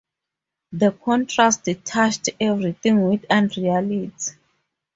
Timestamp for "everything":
2.39-3.07